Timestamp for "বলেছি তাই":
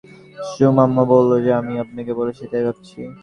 2.19-2.63